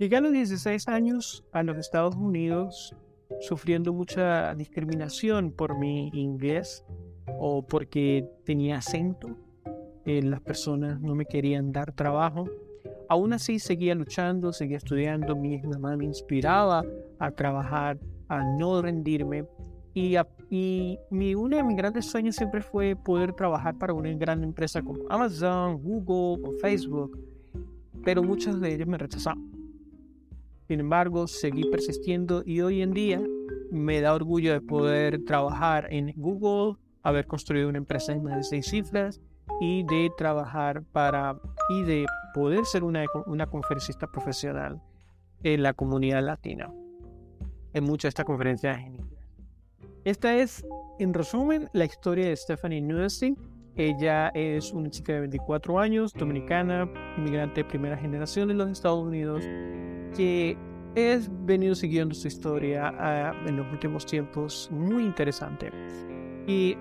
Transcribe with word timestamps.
Llegué 0.00 0.16
a 0.16 0.22
los 0.22 0.32
16 0.32 0.88
años 0.88 1.44
a 1.52 1.62
los 1.62 1.76
Estados 1.76 2.16
Unidos 2.16 2.96
sufriendo 3.38 3.92
mucha 3.92 4.54
discriminación 4.54 5.52
por 5.52 5.78
mi 5.78 6.08
inglés 6.14 6.86
o 7.38 7.60
porque 7.66 8.26
tenía 8.46 8.78
acento. 8.78 9.36
Eh, 10.06 10.22
las 10.22 10.40
personas 10.40 10.98
no 11.02 11.14
me 11.14 11.26
querían 11.26 11.70
dar 11.70 11.92
trabajo. 11.92 12.48
Aún 13.10 13.34
así 13.34 13.58
seguía 13.58 13.94
luchando, 13.94 14.54
seguía 14.54 14.78
estudiando. 14.78 15.36
Mi 15.36 15.60
mamá 15.60 15.98
me 15.98 16.06
inspiraba 16.06 16.82
a 17.18 17.30
trabajar, 17.32 17.98
a 18.28 18.42
no 18.56 18.80
rendirme. 18.80 19.44
Y, 19.92 20.16
y 20.48 20.98
mi, 21.10 21.34
uno 21.34 21.58
de 21.58 21.62
mis 21.62 21.76
grandes 21.76 22.06
sueños 22.06 22.36
siempre 22.36 22.62
fue 22.62 22.96
poder 22.96 23.34
trabajar 23.34 23.76
para 23.76 23.92
una 23.92 24.10
gran 24.14 24.42
empresa 24.44 24.80
como 24.80 25.02
Amazon, 25.10 25.76
Google 25.82 26.42
o 26.48 26.52
Facebook. 26.58 27.18
Pero 28.02 28.22
muchos 28.22 28.58
de 28.62 28.76
ellos 28.76 28.88
me 28.88 28.96
rechazaron. 28.96 29.59
Sin 30.70 30.78
embargo, 30.78 31.26
seguí 31.26 31.64
persistiendo 31.64 32.44
y 32.46 32.60
hoy 32.60 32.80
en 32.80 32.92
día 32.92 33.20
me 33.72 34.00
da 34.00 34.14
orgullo 34.14 34.52
de 34.52 34.60
poder 34.60 35.24
trabajar 35.24 35.88
en 35.90 36.12
Google, 36.14 36.76
haber 37.02 37.26
construido 37.26 37.68
una 37.68 37.78
empresa 37.78 38.12
de 38.12 38.20
más 38.20 38.36
de 38.36 38.44
seis 38.44 38.66
cifras 38.66 39.20
y 39.60 39.82
de 39.82 40.12
trabajar 40.16 40.84
para 40.92 41.40
y 41.70 41.82
de 41.82 42.06
poder 42.34 42.64
ser 42.66 42.84
una, 42.84 43.04
una 43.26 43.48
conferencista 43.48 44.06
profesional 44.06 44.80
en 45.42 45.64
la 45.64 45.72
comunidad 45.72 46.22
latina. 46.22 46.72
En 47.72 47.82
muchas 47.82 48.02
de 48.02 48.08
estas 48.10 48.26
conferencias 48.26 48.78
en 48.78 48.94
inglés. 48.94 49.26
Esta 50.04 50.36
es, 50.36 50.64
en 51.00 51.14
resumen, 51.14 51.68
la 51.72 51.86
historia 51.86 52.28
de 52.28 52.36
Stephanie 52.36 52.80
Nudesty. 52.80 53.34
Ella 53.76 54.28
es 54.34 54.72
una 54.72 54.90
chica 54.90 55.12
de 55.14 55.20
24 55.20 55.78
años, 55.78 56.12
dominicana, 56.12 56.88
inmigrante 57.16 57.62
de 57.62 57.68
primera 57.68 57.96
generación 57.96 58.50
en 58.50 58.58
los 58.58 58.70
Estados 58.70 59.06
Unidos, 59.06 59.44
que 60.16 60.56
he 60.96 61.20
venido 61.44 61.74
siguiendo 61.74 62.14
su 62.14 62.28
historia 62.28 62.92
ah, 62.98 63.32
en 63.46 63.56
los 63.56 63.70
últimos 63.72 64.04
tiempos, 64.06 64.68
muy 64.72 65.04
interesante. 65.04 65.70
Y 66.46 66.76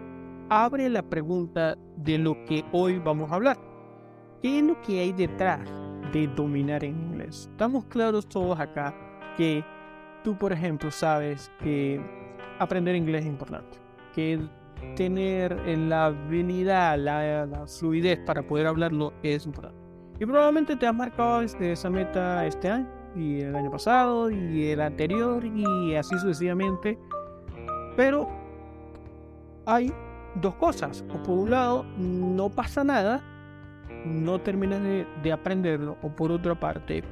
abre 0.50 0.90
la 0.90 1.04
pregunta 1.04 1.78
de 1.96 2.18
lo 2.18 2.44
que 2.46 2.66
hoy 2.72 2.98
vamos 2.98 3.32
a 3.32 3.36
hablar. 3.36 3.58
¿Qué 4.42 4.60
es 4.60 4.64
lo 4.64 4.82
que 4.82 5.00
hay 5.00 5.12
detrás 5.12 5.70
de 6.12 6.28
dominar 6.28 6.84
en 6.84 6.98
inglés? 6.98 7.50
Estamos 7.52 7.86
claros 7.86 8.28
todos 8.28 8.60
acá 8.60 8.96
que 9.38 9.64
tú, 10.24 10.36
por 10.38 10.52
ejemplo, 10.52 10.90
sabes 10.92 11.52
que 11.60 12.02
aprender 12.58 12.96
inglés 12.96 13.26
es 13.26 13.30
importante, 13.30 13.78
que 14.14 14.40
tener 14.96 15.56
la 15.78 16.06
habilidad, 16.06 16.98
la, 16.98 17.66
fluidez 17.68 18.20
para 18.20 18.44
poder 18.44 18.68
hablarlo 18.68 19.14
es 19.24 19.46
importante. 19.46 19.78
Y 20.20 20.26
probablemente 20.26 20.76
te 20.76 20.86
has 20.86 20.96
marcado 20.96 21.42
este, 21.42 21.72
esa 21.72 21.90
meta 21.90 22.46
este 22.46 22.70
año 22.70 22.88
y 23.16 23.42
el 23.42 23.56
año 23.56 23.72
pasado 23.72 24.30
y 24.30 24.68
el 24.68 24.82
anterior 24.82 25.46
y 25.46 25.96
así 25.96 26.18
sucesivamente. 26.18 26.98
Pero 27.96 28.28
hay 29.66 29.94
dos 30.36 30.56
cosas. 30.56 31.04
O 31.14 31.24
por 31.24 31.38
un 31.38 31.52
lado, 31.52 31.84
no 31.98 32.50
pasa 32.50 32.84
nada, 32.84 33.22
no 34.06 34.40
terminas 34.40 34.82
de, 34.82 35.32
aprenderlo. 35.32 35.98
O 36.02 36.10
por 36.10 36.32
otra 36.32 36.60
parte, 36.60 37.04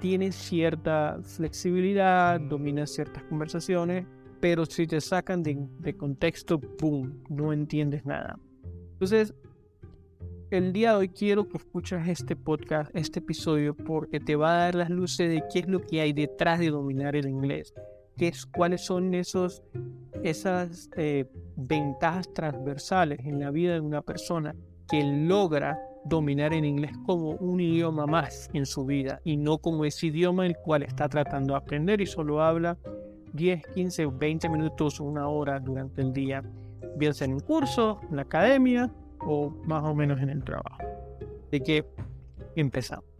tienes 0.00 0.34
cierta 0.34 1.18
flexibilidad, 1.22 2.40
dominas 2.40 2.90
ciertas 2.90 3.22
conversaciones, 3.24 4.06
pero 4.44 4.66
si 4.66 4.86
te 4.86 5.00
sacan 5.00 5.42
de, 5.42 5.56
de 5.78 5.96
contexto, 5.96 6.60
¡boom! 6.78 7.24
No 7.30 7.50
entiendes 7.50 8.04
nada. 8.04 8.38
Entonces, 8.92 9.32
el 10.50 10.74
día 10.74 10.90
de 10.90 10.96
hoy 10.98 11.08
quiero 11.08 11.48
que 11.48 11.56
escuches 11.56 12.06
este 12.06 12.36
podcast, 12.36 12.94
este 12.94 13.20
episodio, 13.20 13.74
porque 13.74 14.20
te 14.20 14.36
va 14.36 14.52
a 14.52 14.58
dar 14.64 14.74
las 14.74 14.90
luces 14.90 15.30
de 15.30 15.42
qué 15.50 15.60
es 15.60 15.66
lo 15.66 15.80
que 15.80 16.02
hay 16.02 16.12
detrás 16.12 16.58
de 16.58 16.68
dominar 16.68 17.16
el 17.16 17.26
inglés, 17.26 17.72
qué 18.18 18.28
es, 18.28 18.44
cuáles 18.44 18.84
son 18.84 19.14
esos, 19.14 19.62
esas 20.22 20.90
eh, 20.98 21.24
ventajas 21.56 22.30
transversales 22.34 23.20
en 23.20 23.40
la 23.40 23.50
vida 23.50 23.72
de 23.72 23.80
una 23.80 24.02
persona 24.02 24.54
que 24.90 25.02
logra 25.02 25.80
dominar 26.04 26.52
el 26.52 26.66
inglés 26.66 26.92
como 27.06 27.30
un 27.30 27.60
idioma 27.60 28.04
más 28.04 28.50
en 28.52 28.66
su 28.66 28.84
vida 28.84 29.22
y 29.24 29.38
no 29.38 29.56
como 29.56 29.86
ese 29.86 30.08
idioma 30.08 30.44
el 30.44 30.54
cual 30.58 30.82
está 30.82 31.08
tratando 31.08 31.54
de 31.54 31.60
aprender 31.60 32.02
y 32.02 32.06
solo 32.06 32.42
habla 32.42 32.76
10, 33.34 33.66
15, 33.74 34.06
20 34.06 34.48
minutos, 34.48 35.00
una 35.00 35.28
hora 35.28 35.58
durante 35.58 36.00
el 36.00 36.12
día, 36.12 36.42
bien 36.96 37.12
sea 37.12 37.26
en 37.26 37.34
un 37.34 37.40
curso, 37.40 38.00
en 38.08 38.16
la 38.16 38.22
academia 38.22 38.90
o 39.20 39.50
más 39.64 39.84
o 39.84 39.94
menos 39.94 40.20
en 40.20 40.30
el 40.30 40.44
trabajo. 40.44 40.78
De 41.50 41.60
que 41.60 41.84
empezamos. 42.54 43.13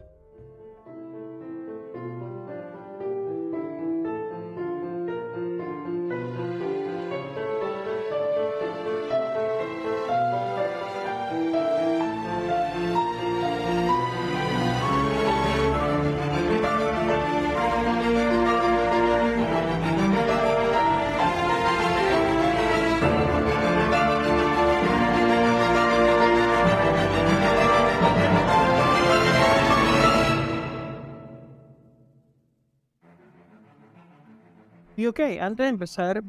Ok, 35.14 35.20
antes 35.40 35.64
de 35.64 35.68
empezar, 35.68 36.24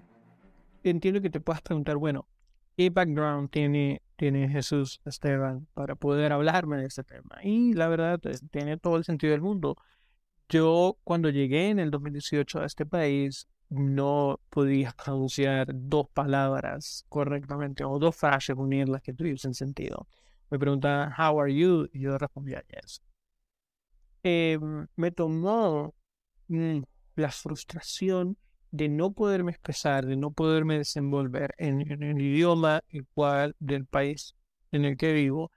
entiendo 0.83 1.19
que 1.19 1.31
te 1.31 1.39
puedas 1.39 1.63
preguntar, 1.63 1.97
bueno, 1.97 2.27
¿qué 2.77 2.91
background 2.91 3.49
tiene, 3.49 4.03
tiene 4.15 4.47
Jesús 4.47 5.01
Esteban 5.05 5.67
para 5.73 5.95
poder 5.95 6.31
hablarme 6.31 6.77
de 6.77 6.85
este 6.85 7.03
tema? 7.03 7.39
Y 7.41 7.73
la 7.73 7.87
verdad, 7.87 8.19
pues, 8.21 8.43
tiene 8.51 8.77
todo 8.77 8.97
el 8.97 9.03
sentido 9.03 9.31
del 9.31 9.41
mundo. 9.41 9.75
Yo 10.49 10.99
cuando 11.03 11.31
llegué 11.31 11.69
en 11.69 11.79
el 11.79 11.89
2018 11.89 12.59
a 12.59 12.65
este 12.65 12.85
país, 12.85 13.47
no 13.69 14.39
podía 14.51 14.91
pronunciar 15.03 15.67
dos 15.73 16.07
palabras 16.09 17.05
correctamente 17.09 17.83
o 17.83 17.97
dos 17.97 18.15
frases, 18.15 18.55
unirlas 18.55 19.01
que 19.01 19.13
tuviesen 19.13 19.55
sentido. 19.55 20.07
Me 20.51 20.59
preguntaban, 20.59 21.11
how 21.17 21.41
are 21.41 21.51
you? 21.51 21.89
Y 21.91 22.01
yo 22.01 22.19
respondía, 22.19 22.63
yes. 22.67 23.01
Em, 24.21 24.85
me 24.95 25.09
tomó 25.09 25.95
mm, 26.49 26.81
la 27.15 27.31
frustración 27.31 28.37
de 28.71 28.89
no 28.89 29.13
poderme 29.13 29.51
expresar, 29.51 30.05
de 30.05 30.15
no 30.15 30.31
poderme 30.31 30.77
desenvolver 30.77 31.53
en, 31.57 31.81
el 32.03 32.21
idioma 32.21 32.81
igual 32.89 33.55
del 33.59 33.85
país 33.85 34.35
en 34.71 34.85
el 34.85 34.97
que 34.97 35.13
vivo, 35.13 35.51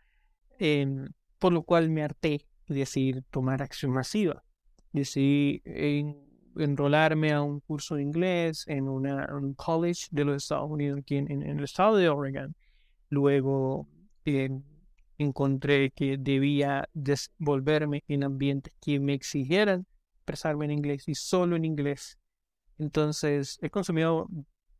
por 1.38 1.52
lo 1.52 1.62
cual 1.62 1.90
me 1.90 2.02
harté 2.02 2.46
de 2.66 2.74
decidir 2.74 3.24
tomar 3.30 3.62
acción 3.62 3.92
masiva. 3.92 4.44
Decidí 4.92 5.62
enrolarme 6.56 7.32
a 7.32 7.42
un 7.42 7.60
curso 7.60 7.96
de 7.96 8.02
inglés 8.02 8.64
en, 8.66 8.88
una, 8.88 9.28
un 9.34 9.54
college 9.54 10.06
de 10.10 10.24
los 10.24 10.42
Estados 10.42 10.70
Unidos, 10.70 11.00
aquí 11.00 11.16
en, 11.16 11.42
el 11.42 11.64
estado 11.64 11.96
de 11.96 12.08
Oregon. 12.08 12.54
Luego 13.10 13.88
encontré 15.18 15.90
que 15.90 16.16
debía 16.18 16.88
desenvolverme 16.92 18.04
en 18.08 18.24
ambientes 18.24 18.72
que 18.80 19.00
me 19.00 19.14
exigieran 19.14 19.86
expresarme 20.16 20.66
en 20.66 20.72
inglés 20.72 21.08
y 21.08 21.14
solo 21.14 21.56
en 21.56 21.64
inglés 21.64 22.18
entonces, 22.78 23.58
he 23.60 23.70
consumido 23.70 24.28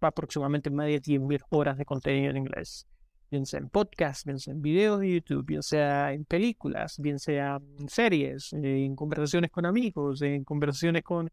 aproximadamente 0.00 0.70
de 0.70 1.02
10.000 1.02 1.42
horas 1.50 1.76
de 1.76 1.84
contenido 1.84 2.30
en 2.30 2.36
inglés. 2.38 2.86
Bien 3.30 3.44
sea 3.44 3.60
en 3.60 3.68
podcasts, 3.68 4.24
bien 4.24 4.38
sea 4.38 4.54
en 4.54 4.62
videos 4.62 5.00
de 5.00 5.12
YouTube, 5.12 5.44
bien 5.44 5.62
sea 5.62 6.12
en 6.12 6.24
películas, 6.24 6.98
bien 6.98 7.18
sea 7.18 7.60
en 7.78 7.88
series, 7.88 8.52
en 8.52 8.96
conversaciones 8.96 9.50
con 9.50 9.66
amigos, 9.66 10.22
en 10.22 10.44
conversaciones 10.44 11.02
con 11.02 11.30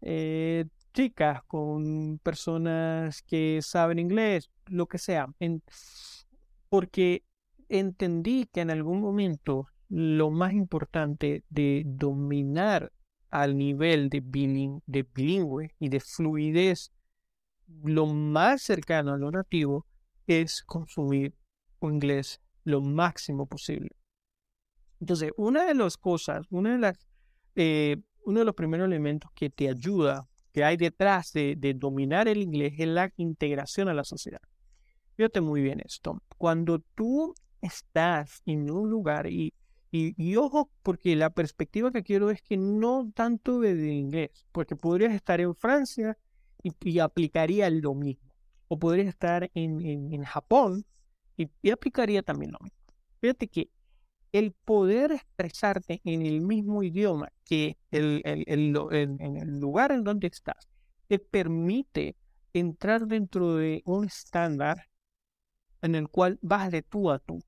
eh, 0.00 0.64
chicas, 0.92 1.42
con 1.44 2.18
personas 2.22 3.22
que 3.22 3.60
saben 3.62 3.98
inglés, 3.98 4.50
lo 4.66 4.86
que 4.86 4.98
sea. 4.98 5.28
porque 6.68 7.22
entendí 7.68 8.46
que 8.46 8.62
en 8.62 8.70
algún 8.70 9.00
momento 9.00 9.68
lo 9.88 10.30
más 10.30 10.52
importante 10.52 11.44
de 11.48 11.82
dominar 11.86 12.92
al 13.30 13.56
nivel 13.56 14.08
de, 14.08 14.22
de 14.86 15.02
bilingüe 15.02 15.74
y 15.78 15.88
de 15.88 16.00
fluidez, 16.00 16.92
lo 17.82 18.06
más 18.06 18.62
cercano 18.62 19.12
a 19.12 19.18
lo 19.18 19.30
nativo 19.30 19.86
es 20.26 20.62
consumir 20.62 21.34
inglés 21.82 22.40
lo 22.64 22.80
máximo 22.80 23.46
posible. 23.46 23.90
Entonces, 25.00 25.32
una 25.36 25.64
de 25.64 25.74
las 25.74 25.96
cosas, 25.96 26.46
una 26.50 26.72
de 26.72 26.78
las, 26.78 27.06
eh, 27.54 27.96
uno 28.24 28.40
de 28.40 28.44
los 28.44 28.54
primeros 28.54 28.86
elementos 28.86 29.30
que 29.34 29.48
te 29.48 29.68
ayuda, 29.68 30.26
que 30.52 30.64
hay 30.64 30.76
detrás 30.76 31.32
de, 31.32 31.54
de 31.56 31.74
dominar 31.74 32.28
el 32.28 32.38
inglés, 32.38 32.74
es 32.78 32.88
la 32.88 33.12
integración 33.16 33.88
a 33.88 33.94
la 33.94 34.04
sociedad. 34.04 34.40
Fíjate 35.14 35.40
muy 35.40 35.62
bien 35.62 35.80
esto. 35.84 36.22
Cuando 36.36 36.80
tú 36.94 37.34
estás 37.60 38.42
en 38.46 38.70
un 38.70 38.90
lugar 38.90 39.26
y 39.26 39.52
Y, 39.90 40.36
ojo, 40.36 40.70
porque 40.82 41.16
la 41.16 41.30
perspectiva 41.30 41.90
que 41.90 42.02
quiero 42.02 42.30
es 42.30 42.42
que 42.42 42.58
no 42.58 43.10
tanto 43.14 43.60
desde 43.60 43.90
inglés, 43.90 44.46
porque 44.52 44.76
podrías 44.76 45.14
estar 45.14 45.40
en 45.40 45.54
Francia 45.54 46.18
y, 46.62 46.98
aplicaría 46.98 47.70
lo 47.70 47.94
mismo. 47.94 48.28
O 48.68 48.78
podrías 48.78 49.08
estar 49.08 49.50
en, 49.54 49.80
en, 50.12 50.22
Japón 50.24 50.84
y, 51.38 51.70
aplicaría 51.70 52.22
también 52.22 52.52
lo 52.52 52.58
mismo. 52.60 52.78
Fíjate 53.20 53.48
que 53.48 53.70
el 54.32 54.52
poder 54.52 55.12
expresarte 55.12 56.02
en 56.04 56.20
el 56.20 56.42
mismo 56.42 56.82
idioma 56.82 57.32
que 57.46 57.78
el, 57.90 58.20
el, 58.24 58.44
en 58.90 59.36
el 59.36 59.58
lugar 59.58 59.90
en 59.90 60.04
donde 60.04 60.26
estás 60.26 60.68
te 61.06 61.18
permite 61.18 62.14
entrar 62.52 63.06
dentro 63.06 63.56
de 63.56 63.82
un 63.86 64.04
estándar 64.04 64.88
en 65.80 65.94
el 65.94 66.08
cual 66.08 66.38
vas 66.42 66.70
de 66.70 66.82
tú 66.82 67.10
a 67.10 67.18
tú. 67.18 67.42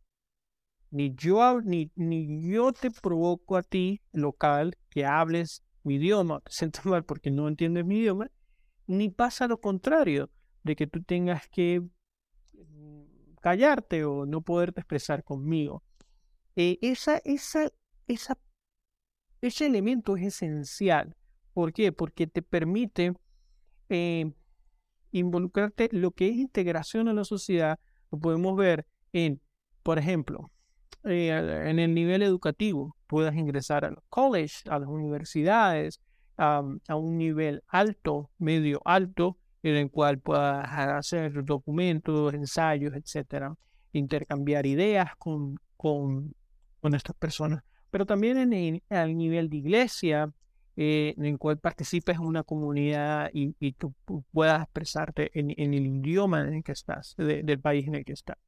Ni 0.90 1.14
yo, 1.14 1.60
ni, 1.62 1.90
ni 1.94 2.50
yo 2.50 2.72
te 2.72 2.90
provoco 2.90 3.56
a 3.56 3.62
ti, 3.62 4.00
local, 4.12 4.76
que 4.88 5.04
hables 5.04 5.62
mi 5.84 5.96
idioma, 5.96 6.40
te 6.44 6.52
siento 6.52 6.80
mal 6.84 7.04
porque 7.04 7.30
no 7.30 7.48
entiendes 7.48 7.84
mi 7.84 7.98
idioma, 7.98 8.30
ni 8.86 9.08
pasa 9.08 9.46
lo 9.46 9.60
contrario, 9.60 10.30
de 10.62 10.76
que 10.76 10.86
tú 10.86 11.02
tengas 11.02 11.48
que 11.48 11.80
mm, 11.80 13.34
callarte 13.40 14.04
o 14.04 14.26
no 14.26 14.42
poderte 14.42 14.80
expresar 14.80 15.24
conmigo. 15.24 15.82
Eh, 16.56 16.78
esa, 16.82 17.18
esa, 17.24 17.70
esa, 18.06 18.38
ese 19.40 19.66
elemento 19.66 20.16
es 20.16 20.24
esencial. 20.24 21.16
¿Por 21.54 21.72
qué? 21.72 21.92
Porque 21.92 22.26
te 22.26 22.42
permite 22.42 23.14
eh, 23.88 24.32
involucrarte 25.12 25.88
lo 25.92 26.10
que 26.10 26.28
es 26.28 26.36
integración 26.36 27.08
a 27.08 27.14
la 27.14 27.24
sociedad. 27.24 27.78
Lo 28.10 28.18
podemos 28.18 28.56
ver 28.56 28.86
en, 29.12 29.40
por 29.82 29.98
ejemplo, 29.98 30.50
eh, 31.04 31.64
en 31.66 31.78
el 31.78 31.94
nivel 31.94 32.22
educativo. 32.22 32.96
Puedas 33.06 33.34
ingresar 33.34 33.84
a 33.84 33.90
los 33.90 34.02
colleges, 34.08 34.62
a 34.68 34.78
las 34.78 34.88
universidades, 34.88 36.00
a 36.36 36.62
un 36.96 37.18
nivel 37.18 37.62
alto, 37.68 38.30
medio 38.38 38.80
alto, 38.86 39.36
en 39.62 39.76
el 39.76 39.90
cual 39.90 40.18
puedas 40.18 40.66
hacer 40.70 41.44
documentos, 41.44 42.32
ensayos, 42.32 42.94
etcétera, 42.94 43.54
intercambiar 43.92 44.66
ideas 44.66 45.10
con, 45.18 45.58
con, 45.76 46.34
con 46.80 46.94
estas 46.94 47.16
personas, 47.16 47.62
pero 47.90 48.06
también 48.06 48.38
en 48.38 48.82
el, 48.88 49.16
nivel 49.16 49.50
de 49.50 49.56
iglesia, 49.56 50.32
eh, 50.76 51.14
en 51.16 51.26
el 51.26 51.38
cual 51.38 51.58
participes 51.58 52.16
en 52.16 52.22
una 52.22 52.42
comunidad 52.42 53.30
y, 53.34 53.54
y 53.58 53.72
tú 53.72 53.94
puedas 54.32 54.62
expresarte 54.62 55.30
en, 55.38 55.50
el 55.50 55.86
idioma 55.86 56.40
en 56.42 56.54
el 56.54 56.62
que 56.62 56.72
estás, 56.72 57.14
del 57.16 57.60
país 57.60 57.86
en 57.86 57.96
el 57.96 58.04
que 58.04 58.12
estás. 58.12 58.38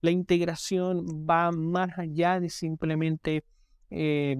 La 0.00 0.10
integración 0.10 1.04
va 1.28 1.50
más 1.52 1.98
allá 1.98 2.40
de 2.40 2.48
simplemente 2.48 3.44
eh, 3.90 4.36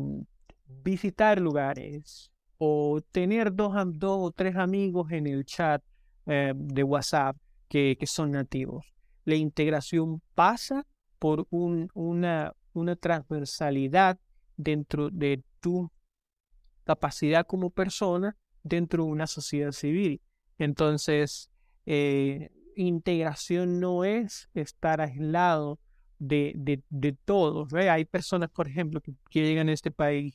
visitar 0.66 1.40
lugares 1.40 2.30
o 2.58 3.00
tener 3.10 3.54
dos, 3.54 3.72
o 4.02 4.30
tres 4.32 4.56
amigos 4.56 5.10
en 5.12 5.26
el 5.26 5.44
chat 5.44 5.82
eh, 6.26 6.52
de 6.54 6.82
WhatsApp 6.82 7.36
que, 7.68 7.96
son 8.06 8.32
nativos. 8.32 8.84
La 9.24 9.34
integración 9.34 10.22
pasa 10.34 10.86
por 11.18 11.46
un, 11.50 11.88
una, 11.94 12.52
una 12.72 12.96
transversalidad 12.96 14.18
dentro 14.56 15.10
de 15.10 15.42
tu 15.60 15.90
capacidad 16.84 17.46
como 17.46 17.70
persona 17.70 18.36
dentro 18.62 19.04
de 19.04 19.10
una 19.10 19.26
sociedad 19.26 19.72
civil. 19.72 20.20
Entonces, 20.58 21.50
eh, 21.86 22.50
integración 22.86 23.80
no 23.80 24.04
es 24.04 24.48
estar 24.54 25.00
aislado 25.00 25.78
de, 26.18 26.52
de, 26.56 26.82
de 26.90 27.12
todos. 27.12 27.72
Hay 27.74 28.04
personas, 28.04 28.50
por 28.50 28.68
ejemplo, 28.68 29.00
que, 29.00 29.14
llegan 29.32 29.68
a 29.68 29.72
este 29.72 29.90
país 29.90 30.34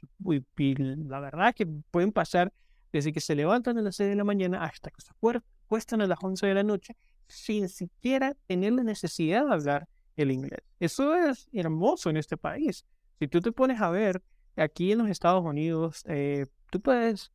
y, 0.57 0.75
la 0.75 1.19
verdad 1.19 1.53
que 1.55 1.65
pueden 1.65 2.11
pasar 2.11 2.51
desde 2.91 3.11
que 3.11 3.21
se 3.21 3.35
levantan 3.35 3.77
a 3.77 3.81
las 3.81 3.95
6 3.97 4.09
de 4.09 4.15
la 4.15 4.23
mañana 4.23 4.63
hasta 4.63 4.89
que 4.89 5.01
se 5.01 5.11
acuestan 5.11 6.01
a 6.01 6.07
las 6.07 6.17
11 6.21 6.47
de 6.47 6.53
la 6.53 6.63
noche 6.63 6.95
sin 7.27 7.69
siquiera 7.69 8.35
tener 8.47 8.73
la 8.73 8.83
necesidad 8.83 9.45
de 9.45 9.53
hablar 9.53 9.87
el 10.15 10.31
inglés. 10.31 10.61
Eso 10.79 11.15
es 11.15 11.47
hermoso 11.51 12.09
en 12.09 12.17
este 12.17 12.37
país. 12.37 12.85
Si 13.19 13.27
tú 13.27 13.41
te 13.41 13.51
pones 13.51 13.81
a 13.81 13.89
ver, 13.89 14.21
aquí 14.55 14.91
en 14.91 14.99
los 14.99 15.09
Estados 15.09 15.43
Unidos, 15.43 16.03
eh, 16.07 16.45
tú 16.69 16.79
puedes 16.79 17.31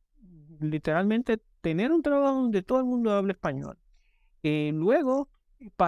literalmente 0.59 1.39
tener 1.61 1.91
un 1.91 2.01
trabajo 2.01 2.35
donde 2.35 2.63
todo 2.63 2.79
el 2.79 2.85
mundo 2.85 3.11
habla 3.11 3.33
español. 3.33 3.77
Eh, 4.43 4.71
luego, 4.73 5.29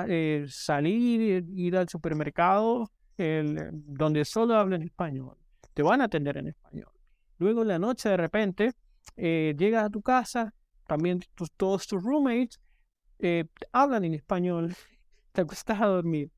eh, 0.07 0.45
salir, 0.47 1.45
ir 1.55 1.77
al 1.77 1.89
supermercado 1.89 2.91
donde 3.15 4.25
solo 4.25 4.55
hablan 4.55 4.81
español. 4.81 5.37
Te 5.73 5.83
van 5.83 6.01
a 6.01 6.05
atender 6.05 6.37
en 6.37 6.47
español. 6.47 6.91
Luego 7.37 7.61
en 7.61 7.67
la 7.69 7.79
noche 7.79 8.09
de 8.09 8.17
repente 8.17 8.73
llegas 9.15 9.85
a 9.85 9.89
tu 9.89 10.01
casa, 10.01 10.53
también 10.87 11.21
todos 11.55 11.87
tus 11.87 12.03
roommates 12.03 12.59
hablan 13.71 14.03
en 14.03 14.15
español, 14.15 14.75
te 15.31 15.41
acuestas 15.41 15.79
a 15.79 15.85
dormir 15.85 16.31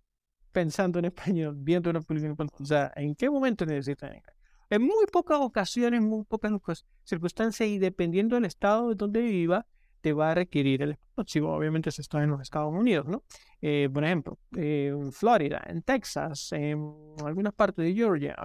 pensando 0.51 1.00
en 1.00 1.06
español, 1.06 1.56
viendo 1.57 1.89
una 1.89 2.01
película 2.01 2.27
en 2.27 2.31
español. 2.31 2.53
O 2.59 2.65
sea, 2.65 2.91
¿en 2.95 3.13
qué 3.13 3.29
momento 3.29 3.65
necesitan 3.65 4.15
inglés? 4.15 4.35
En 4.69 4.81
muy 4.81 5.06
pocas 5.11 5.39
ocasiones, 5.39 6.01
muy 6.01 6.23
pocas 6.23 6.53
circunstancias 7.03 7.68
y 7.69 7.77
dependiendo 7.77 8.35
del 8.35 8.45
estado 8.45 8.89
de 8.89 8.95
donde 8.95 9.21
viva, 9.21 9.68
te 10.06 10.13
va 10.13 10.30
a 10.30 10.36
requerir 10.36 10.84
el. 10.84 11.00
Si 11.25 11.40
obviamente 11.40 11.90
se 11.90 12.04
está 12.04 12.22
en 12.22 12.30
los 12.30 12.40
Estados 12.40 12.72
Unidos, 12.72 13.07
¿no? 13.07 13.24
Eh, 13.60 13.90
por 13.92 14.04
ejemplo, 14.04 14.38
en 14.52 15.12
Florida, 15.12 15.63
en 15.66 15.81
Texas, 15.81 16.52
en 16.52 16.94
algunas 17.25 17.54
partes 17.54 17.84
de 17.84 17.96
Georgia, 17.96 18.36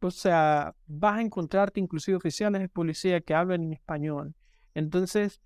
o 0.00 0.10
sea, 0.10 0.74
vas 0.86 1.18
a 1.18 1.20
encontrarte 1.20 1.80
inclusive 1.80 2.16
oficiales 2.16 2.62
de 2.62 2.70
policía 2.70 3.20
que 3.20 3.34
hablan 3.34 3.64
en 3.64 3.74
español. 3.74 4.34
Entonces, 4.72 5.42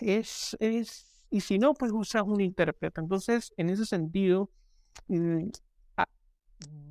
es, 0.00 0.56
es 0.60 1.22
y 1.28 1.42
si 1.42 1.58
no, 1.58 1.74
pues 1.74 1.92
usas 1.92 2.22
un 2.22 2.40
intérprete. 2.40 3.02
Entonces, 3.02 3.52
en 3.58 3.68
ese 3.68 3.84
sentido, 3.84 4.50
mm, 5.08 5.50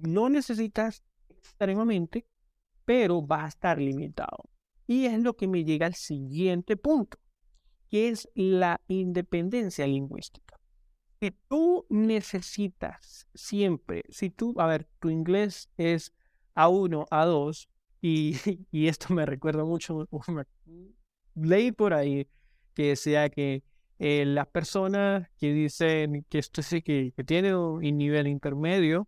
no 0.01 0.30
necesitas 0.30 1.04
extremadamente, 1.28 2.28
pero 2.86 3.25
va 3.25 3.46
a 3.46 3.48
estar 3.48 3.80
limitado. 3.80 4.48
Y 4.89 5.06
es 5.06 5.19
lo 5.19 5.36
que 5.36 5.47
me 5.47 5.63
llega 5.63 5.86
al 5.86 5.94
siguiente 5.94 6.75
punto, 6.75 7.19
que 7.91 8.09
es 8.09 8.27
la 8.33 8.81
independencia 8.88 9.86
lingüística. 9.86 10.59
Que 11.19 11.30
tú 11.47 11.86
necesitas 11.89 13.27
siempre, 13.36 14.03
si 14.09 14.31
tú, 14.31 14.56
a 14.57 14.65
ver, 14.65 14.88
tu 14.97 15.12
inglés 15.12 15.69
es 15.77 16.12
A1, 16.56 17.06
A2, 17.12 17.68
y, 18.01 18.33
y 18.71 18.88
esto 18.88 19.13
me 19.13 19.27
recuerda 19.27 19.63
mucho, 19.63 20.10
leí 21.36 21.72
por 21.72 21.93
ahí 21.93 22.27
que 22.74 22.88
decía 22.88 23.29
que 23.29 23.62
eh, 24.00 24.25
las 24.25 24.48
personas 24.48 25.29
que 25.38 25.53
dicen 25.53 26.25
que 26.29 26.39
esto 26.39 26.63
sí 26.63 26.81
que, 26.81 27.13
que 27.15 27.24
tiene 27.24 27.55
un 27.55 27.81
nivel 27.96 28.25
intermedio, 28.25 29.08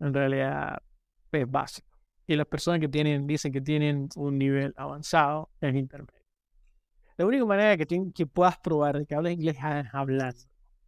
en 0.00 0.14
realidad 0.14 0.82
es 1.30 1.48
básico. 1.48 1.91
Y 2.32 2.36
las 2.36 2.46
personas 2.46 2.80
que 2.80 2.88
tienen, 2.88 3.26
dicen 3.26 3.52
que 3.52 3.60
tienen 3.60 4.08
un 4.16 4.38
nivel 4.38 4.72
avanzado 4.78 5.50
es 5.60 5.74
intermedio. 5.74 6.22
La 7.18 7.26
única 7.26 7.44
manera 7.44 7.76
que, 7.76 7.86
que 8.14 8.26
puedas 8.26 8.56
probar 8.56 8.98
de 8.98 9.04
que 9.04 9.14
hablas 9.14 9.34
inglés 9.34 9.58
es 9.58 9.92
hablando 9.92 10.40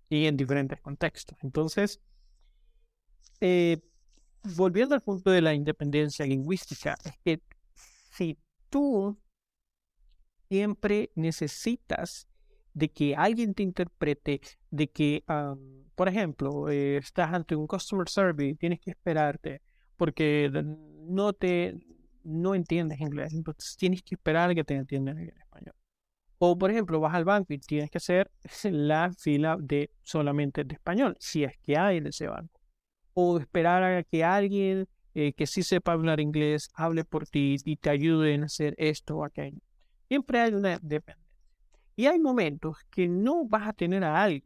y 0.09 0.25
en 0.25 0.39
diferentes 0.39 0.81
contextos. 0.81 1.37
Entonces, 1.43 2.01
eh, 3.43 3.79
volviendo 4.57 4.95
al 4.95 5.03
punto 5.03 5.31
de 5.31 5.43
la 5.43 5.53
independencia 5.53 6.25
lingüística, 6.25 6.97
es 7.05 7.19
que 7.23 7.43
si 8.11 8.39
tú 8.71 9.19
siempre 10.49 11.11
necesitas 11.15 12.27
de 12.73 12.91
que 12.91 13.15
alguien 13.17 13.53
te 13.53 13.65
interprete, 13.65 14.41
de 14.71 14.89
que, 14.89 15.23
por 15.95 16.09
ejemplo, 16.09 16.71
eh, 16.71 16.97
estás 16.97 17.35
ante 17.35 17.55
un 17.55 17.67
customer 17.67 18.09
service, 18.09 18.57
tienes 18.57 18.81
que 18.81 18.93
esperarte 18.93 19.61
porque 19.97 20.51
no 21.05 21.33
te 21.33 21.77
no 22.25 22.55
entiendes 22.55 23.01
inglés, 23.01 23.35
entonces 23.35 23.77
tienes 23.77 24.03
que 24.03 24.15
esperar 24.15 24.51
a 24.51 24.55
que 24.55 24.65
te 24.65 24.75
entiendan 24.75 25.19
en 25.19 25.29
español. 25.29 25.75
O, 26.39 26.59
por 26.59 26.71
ejemplo, 26.71 27.01
vas 27.01 27.15
al 27.15 27.25
banco 27.25 27.53
y 27.53 27.59
tienes 27.59 27.91
que 27.91 27.99
hacer 27.99 28.31
la 28.71 29.13
fila 29.13 29.57
de 29.61 29.91
solamente 30.03 30.65
de 30.65 30.75
español, 30.75 31.17
si 31.21 31.45
es 31.45 31.57
que 31.59 31.77
hay 31.77 31.99
en 31.99 32.07
ese 32.07 32.29
banco. 32.29 32.61
O 33.13 33.39
esperar 33.39 33.83
a 33.85 34.03
que 34.03 34.25
alguien 34.25 34.89
eh, 35.15 35.33
que 35.33 35.47
sí 35.47 35.63
sepa 35.63 35.93
hablar 35.93 36.19
inglés 36.19 36.71
hable 36.75 37.05
por 37.05 37.29
ti 37.29 37.57
y 37.65 37.77
te 37.77 37.91
ayude 37.91 38.35
en 38.35 38.45
hacer 38.45 38.75
esto 38.79 39.19
o 39.19 39.25
aquello. 39.25 39.61
Siempre 40.09 40.41
hay 40.41 40.53
una 40.55 40.79
dependencia. 40.83 41.25
Y 41.97 42.07
hay 42.07 42.19
momentos 42.19 42.79
que 42.91 43.09
no 43.09 43.47
vas 43.47 43.69
a 43.69 43.73
tener 43.73 44.03
a 44.03 44.21
alguien. 44.21 44.43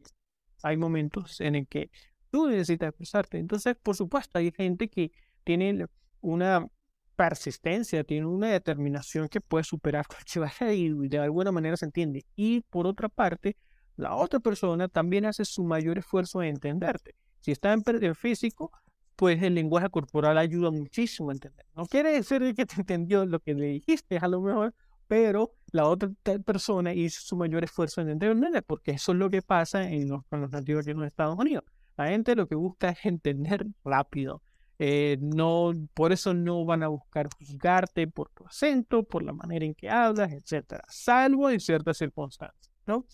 Hay 0.61 0.77
momentos 0.77 1.41
en 1.41 1.55
el 1.55 1.67
que 1.67 1.89
tú 2.29 2.47
necesitas 2.47 2.89
expresarte. 2.89 3.39
Entonces, 3.39 3.75
por 3.81 3.95
supuesto, 3.95 4.37
hay 4.37 4.51
gente 4.51 4.89
que 4.89 5.11
tiene 5.43 5.87
una 6.21 6.67
persistencia, 7.15 8.03
tiene 8.03 8.27
una 8.27 8.47
determinación 8.47 9.27
que 9.27 9.41
puede 9.41 9.63
superar 9.63 10.07
cualquier 10.07 10.45
barrera 10.45 10.73
y 10.73 11.07
de 11.09 11.19
alguna 11.19 11.51
manera 11.51 11.75
se 11.75 11.85
entiende. 11.85 12.25
Y 12.35 12.61
por 12.69 12.87
otra 12.87 13.09
parte, 13.09 13.57
la 13.97 14.15
otra 14.15 14.39
persona 14.39 14.87
también 14.87 15.25
hace 15.25 15.43
su 15.43 15.63
mayor 15.63 15.97
esfuerzo 15.97 16.39
de 16.39 16.47
entenderte. 16.47 17.15
Si 17.41 17.51
está 17.51 17.73
en 17.73 17.81
perder 17.81 18.15
físico, 18.15 18.71
pues 19.17 19.43
el 19.43 19.55
lenguaje 19.55 19.89
corporal 19.89 20.37
ayuda 20.37 20.71
muchísimo 20.71 21.29
a 21.29 21.33
entender. 21.33 21.65
No 21.75 21.85
quiere 21.85 22.13
decir 22.13 22.55
que 22.55 22.65
te 22.65 22.75
entendió 22.79 23.25
lo 23.25 23.39
que 23.41 23.53
le 23.53 23.65
dijiste, 23.65 24.17
a 24.17 24.29
lo 24.29 24.39
mejor, 24.39 24.73
pero 25.07 25.51
la 25.73 25.85
otra 25.85 26.09
persona 26.45 26.93
hizo 26.93 27.19
su 27.21 27.35
mayor 27.35 27.65
esfuerzo 27.65 27.99
en 27.99 28.09
entender, 28.09 28.63
porque 28.63 28.91
eso 28.91 29.11
es 29.11 29.17
lo 29.17 29.29
que 29.29 29.41
pasa 29.41 29.89
en 29.89 30.07
los, 30.07 30.23
con 30.27 30.39
los 30.39 30.51
nativos 30.51 30.83
aquí 30.83 30.91
en 30.91 30.99
los 30.99 31.07
Estados 31.07 31.37
Unidos. 31.37 31.65
La 31.97 32.07
gente 32.07 32.33
lo 32.33 32.47
que 32.47 32.55
busca 32.55 32.91
es 32.91 33.05
entender 33.05 33.67
rápido. 33.83 34.41
Eh, 34.81 35.17
no, 35.19 35.73
por 35.93 36.13
eso 36.13 36.33
no 36.33 36.63
van 36.63 36.83
a 36.83 36.87
buscar 36.87 37.27
juzgarte 37.37 38.07
por 38.07 38.29
tu 38.29 38.45
acento, 38.45 39.03
por 39.03 39.23
la 39.23 39.33
manera 39.33 39.65
en 39.65 39.75
que 39.75 39.89
hablas, 39.89 40.31
etcétera, 40.31 40.85
salvo 40.87 41.49
en 41.49 41.59
ciertas 41.59 41.97
circunstancias, 41.97 42.71
¿no? 42.85 43.05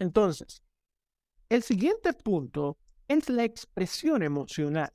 Entonces, 0.00 0.64
el 1.48 1.62
siguiente 1.62 2.12
punto 2.12 2.78
es 3.06 3.28
la 3.28 3.44
expresión 3.44 4.24
emocional. 4.24 4.90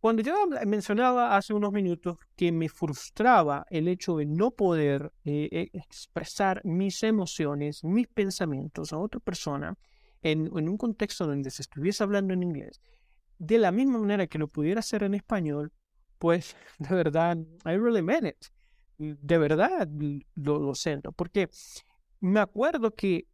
Cuando 0.00 0.22
yo 0.22 0.34
mencionaba 0.66 1.36
hace 1.36 1.54
unos 1.54 1.72
minutos 1.72 2.18
que 2.36 2.50
me 2.50 2.68
frustraba 2.68 3.66
el 3.70 3.86
hecho 3.86 4.16
de 4.16 4.26
no 4.26 4.50
poder 4.50 5.12
eh, 5.24 5.48
e, 5.50 5.70
expresar 5.72 6.60
mis 6.64 7.02
emociones, 7.04 7.84
mis 7.84 8.08
pensamientos 8.08 8.92
a 8.92 8.98
otra 8.98 9.20
persona 9.20 9.76
en, 10.22 10.46
en, 10.56 10.68
un 10.68 10.76
contexto 10.76 11.26
donde 11.26 11.50
se 11.50 11.62
estuviese 11.62 12.02
hablando 12.02 12.32
en 12.32 12.42
inglés, 12.42 12.80
de 13.38 13.58
la 13.58 13.72
misma 13.72 13.98
manera 13.98 14.26
que 14.26 14.38
lo 14.38 14.48
pudiera 14.48 14.80
hacer 14.80 15.02
en 15.02 15.14
español, 15.14 15.72
pues 16.18 16.56
de 16.78 16.94
verdad, 16.94 17.38
I 17.64 17.76
really 17.76 18.02
meant 18.02 18.26
it. 18.26 18.46
De 18.98 19.38
verdad 19.38 19.88
lo, 20.34 20.58
lo 20.58 20.74
siento, 20.74 21.12
porque 21.12 21.48
me 22.20 22.40
acuerdo 22.40 22.90
que 22.92 23.28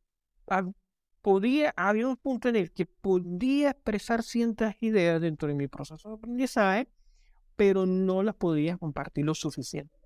podía, 1.23 1.73
había 1.77 2.07
un 2.07 2.17
punto 2.17 2.51
en 2.51 2.57
el 2.57 2.71
que 2.71 2.85
podía 2.85 3.71
expresar 3.71 4.23
ciertas 4.23 4.77
ideas 4.83 5.23
dentro 5.23 5.49
de 5.49 5.55
mi 5.55 5.69
proceso 5.69 6.09
de 6.11 6.15
aprendizaje, 6.17 6.89
pero 7.57 7.87
no 7.87 8.23
las 8.23 8.35
podía 8.35 8.77
compartir 8.77 9.25
lo 9.25 9.35
suficiente. 9.35 9.97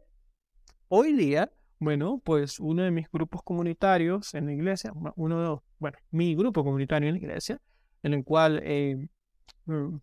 Hoy 0.87 1.13
día, 1.15 1.51
bueno, 1.81 2.21
pues 2.25 2.61
uno 2.61 2.83
de 2.83 2.91
mis 2.93 3.11
grupos 3.11 3.43
comunitarios 3.43 4.33
en 4.35 4.47
la 4.47 4.53
iglesia, 4.53 4.93
uno 5.17 5.43
de, 5.43 5.61
bueno, 5.79 5.99
mi 6.11 6.37
grupo 6.37 6.63
comunitario 6.63 7.09
en 7.09 7.15
la 7.17 7.21
iglesia, 7.21 7.61
en 8.05 8.15
el 8.15 8.25
cual 8.25 8.61
eh, 8.63 8.97
mm, 8.97 9.09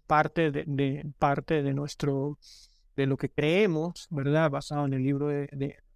parte 0.07 0.51
de, 0.51 1.11
parte 1.17 1.63
de 1.63 1.73
nuestro, 1.73 2.37
de 2.95 3.05
lo 3.05 3.17
que 3.17 3.29
creemos, 3.29 4.07
¿verdad? 4.09 4.49
Basado 4.49 4.85
en 4.85 4.93
el 4.93 5.03
libro 5.03 5.27
de, 5.27 5.47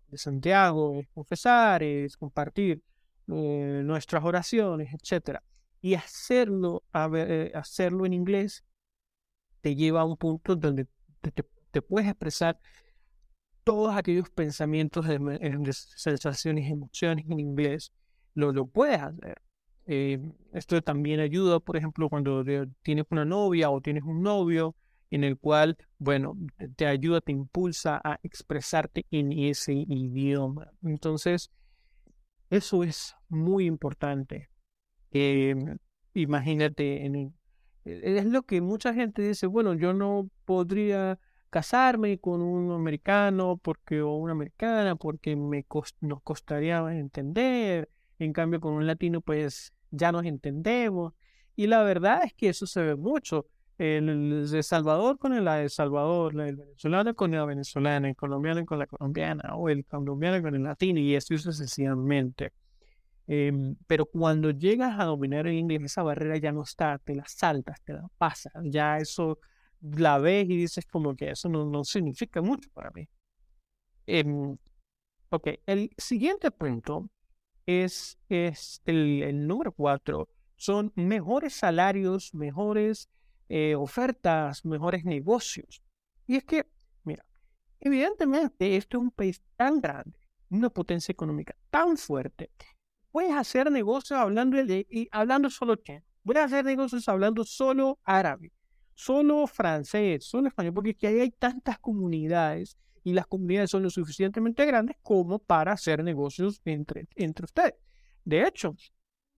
de 0.10 0.18
Santiago, 0.18 1.00
es 1.00 1.08
confesar, 1.10 1.84
es 1.84 2.18
compartir 2.18 2.82
eh, 3.28 3.82
nuestras 3.84 4.24
oraciones, 4.24 4.94
etcétera, 4.94 5.44
y 5.82 5.94
hacerlo, 5.94 6.84
eh, 7.16 7.52
hacerlo 7.54 8.06
en 8.06 8.14
inglés 8.14 8.64
te 9.62 9.76
lleva 9.76 10.02
a 10.02 10.06
un 10.06 10.18
punto 10.18 10.56
donde 10.56 10.88
te, 11.72 11.82
puedes 11.82 12.10
expresar 12.10 12.60
todos 13.64 13.96
aquellos 13.96 14.30
pensamientos, 14.30 15.08
de, 15.08 15.74
sensaciones, 15.74 16.72
emociones 16.72 17.26
en 17.30 17.40
inglés, 17.40 17.92
lo, 18.34 18.52
lo 18.52 18.66
puedes 18.66 19.00
hacer. 19.00 19.42
Eh, 19.92 20.20
esto 20.54 20.80
también 20.84 21.20
ayuda, 21.20 21.60
por 21.60 21.76
ejemplo, 21.76 22.10
cuando 22.10 22.44
tienes 22.84 23.06
una 23.10 23.26
novia 23.26 23.72
o 23.72 23.82
tienes 23.82 24.04
un 24.04 24.22
novio 24.22 24.76
en 25.10 25.24
el 25.24 25.40
cual, 25.40 25.78
bueno, 25.98 26.38
te 26.76 26.86
ayuda, 26.86 27.22
te 27.22 27.32
impulsa 27.32 28.00
a 28.04 28.20
expresarte 28.22 29.08
en 29.10 29.32
ese 29.32 29.74
idioma. 29.74 30.72
Entonces, 30.84 31.50
eso 32.52 32.84
es 32.84 33.16
muy 33.30 33.66
importante. 33.66 34.52
Em, 35.10 35.80
imagínate, 36.14 37.08
e, 37.08 37.32
es 37.86 38.26
lo 38.26 38.44
que 38.44 38.62
mucha 38.62 38.94
gente 38.94 39.24
dice, 39.24 39.48
bueno, 39.48 39.74
yo 39.74 39.94
no 39.96 40.30
podría 40.46 41.18
casarme 41.50 42.20
con 42.20 42.42
un 42.44 42.72
americano 42.74 43.58
porque 43.58 44.04
o 44.04 44.14
una 44.18 44.34
americana 44.34 44.96
porque 44.96 45.36
me 45.36 45.66
nos 46.02 46.22
costaría 46.22 46.78
entender. 46.94 47.90
En 48.20 48.34
cambio, 48.34 48.60
con 48.60 48.74
un 48.74 48.86
latino, 48.86 49.22
pues 49.22 49.74
ya 49.92 50.12
nos 50.12 50.26
entendemos. 50.26 51.14
Y 51.56 51.68
la 51.68 51.84
verdad 51.84 52.22
es 52.24 52.34
que 52.34 52.50
eso 52.50 52.66
se 52.66 52.82
ve 52.82 52.96
mucho 52.96 53.48
el 53.78 54.50
de 54.50 54.62
Salvador 54.62 55.18
con 55.18 55.34
el 55.34 55.46
de 55.46 55.70
Salvador, 55.70 56.40
el 56.42 56.58
venezolano 56.58 57.16
con 57.16 57.32
la 57.32 57.46
venezolana, 57.46 58.10
el 58.10 58.16
colombiano 58.16 58.66
con 58.66 58.78
la 58.80 58.88
colombiana, 58.88 59.56
o 59.56 59.70
el 59.70 59.86
colombiano 59.86 60.42
con 60.42 60.54
el 60.56 60.64
latino, 60.64 61.00
y 61.00 61.16
eso 61.16 61.38
sucesivamente. 61.38 62.52
Em, 63.28 63.76
pero 63.88 64.06
cuando 64.06 64.52
llegas 64.52 65.00
a 65.00 65.06
dominar 65.06 65.48
el 65.48 65.54
inglés, 65.54 65.84
esa 65.84 66.04
barrera 66.04 66.38
ya 66.38 66.52
no 66.52 66.64
está, 66.64 66.98
te 66.98 67.16
la 67.16 67.24
saltas, 67.28 67.82
te 67.84 67.94
la 67.94 68.08
pasas, 68.18 68.52
ya 68.66 68.98
eso 68.98 69.40
la 69.82 70.18
ves 70.18 70.50
y 70.50 70.58
dices 70.58 70.86
como 70.86 71.16
que 71.16 71.32
eso 71.32 71.48
no, 71.48 71.66
no 71.66 71.84
significa 71.84 72.42
mucho 72.42 72.70
para 72.74 72.92
mí. 72.92 73.08
Em, 74.08 74.58
ok, 75.30 75.48
el 75.66 75.92
siguiente 75.98 76.52
punto 76.52 77.10
es, 77.70 78.18
es 78.30 78.82
el, 78.86 79.22
el 79.22 79.48
número 79.48 79.72
cuatro, 79.72 80.28
son 80.56 80.92
mejores 80.96 81.54
salarios, 81.54 82.34
mejores 82.34 83.10
eh, 83.48 83.76
ofertas, 83.76 84.66
mejores 84.66 85.06
negocios. 85.06 85.84
Y 86.26 86.38
es 86.38 86.44
que, 86.46 86.66
mira, 87.04 87.24
evidentemente 87.80 88.76
esto 88.76 88.98
es 88.98 89.04
un 89.04 89.12
país 89.12 89.42
tan 89.56 89.80
grande, 89.80 90.20
una 90.50 90.70
potencia 90.72 91.12
económica 91.12 91.56
tan 91.70 91.96
fuerte. 91.96 92.50
Puedes 93.12 93.34
hacer 93.34 93.72
negocios 93.72 94.20
hablando, 94.20 94.64
de, 94.64 94.88
y 94.90 95.08
hablando 95.12 95.50
solo 95.50 95.76
chino. 95.76 96.02
Puedes 96.24 96.44
hacer 96.44 96.66
negocios 96.66 97.08
hablando 97.08 97.44
solo 97.44 98.00
árabe, 98.04 98.52
solo 98.96 99.46
francés, 99.46 100.26
solo 100.26 100.48
español, 100.48 100.74
porque 100.74 100.92
aquí 100.92 101.06
hay 101.06 101.32
tantas 101.32 101.78
comunidades 101.80 102.78
y 103.10 103.14
las 103.14 103.26
comunidades 103.26 103.72
son 103.72 103.82
lo 103.82 103.90
suficientemente 103.90 104.66
grandes 104.66 104.96
como 105.02 105.40
para 105.40 105.72
hacer 105.72 106.04
negocios 106.04 106.62
entre, 106.64 107.08
entre 107.16 107.46
ustedes. 107.46 107.74
De 108.24 108.46
hecho, 108.46 108.76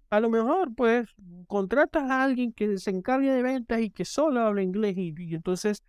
a 0.09 0.19
lo 0.19 0.29
mejor 0.29 0.75
pues 0.75 1.07
contratas 1.47 2.03
a 2.11 2.23
alguien 2.23 2.51
que 2.51 2.77
se 2.77 2.89
encargue 2.89 3.31
de 3.31 3.41
ventas 3.41 3.79
y 3.79 3.89
que 3.89 4.03
solo 4.03 4.41
habla 4.41 4.61
inglés 4.61 4.97
y, 4.97 5.13
entonces 5.33 5.83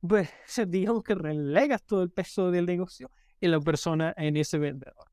pues 0.00 0.30
digamos 0.68 1.02
que 1.02 1.14
relegas 1.14 1.82
todo 1.82 2.02
el 2.02 2.10
peso 2.10 2.50
del 2.50 2.64
negocio 2.64 3.10
en 3.42 3.50
la 3.50 3.60
persona, 3.60 4.14
en 4.16 4.36
ese 4.38 4.58
vendedor. 4.58 5.04